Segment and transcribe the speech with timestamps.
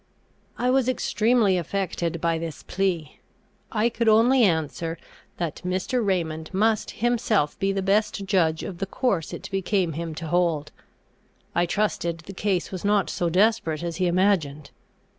[0.57, 3.19] I Was extremely affected by this plea.
[3.71, 4.97] I could only answer,
[5.37, 6.03] that Mr.
[6.03, 10.71] Raymond must himself be the best judge of the course it became him to hold;
[11.53, 14.71] I trusted the case was not so desperate as he imagined.